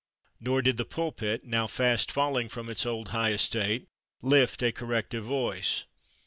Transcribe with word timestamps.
Nor 0.39 0.63
did 0.63 0.77
the 0.77 0.83
pulpit, 0.83 1.43
now 1.43 1.67
fast 1.67 2.11
falling 2.11 2.49
from 2.49 2.69
its 2.71 2.87
old 2.87 3.09
high 3.09 3.33
estate, 3.33 3.87
lift 4.23 4.63
a 4.63 4.71
corrective 4.71 5.25
voice. 5.25 5.83